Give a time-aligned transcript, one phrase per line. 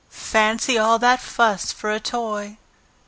[0.09, 2.57] "Fancy all that fuss for a toy!"